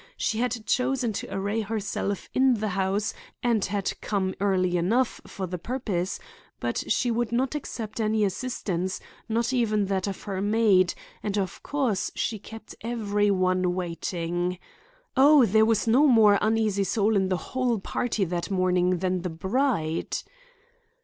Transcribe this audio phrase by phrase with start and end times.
[0.17, 3.13] She had chosen to array herself in the house
[3.43, 6.19] and had come early enough for the purpose;
[6.59, 11.61] but she would not accept any assistance, not even that of her maid, and of
[11.61, 14.57] course she kept every one waiting.
[15.15, 19.29] "Oh, there was no more uneasy soul in the whole party that morning than the
[19.29, 20.17] bride!"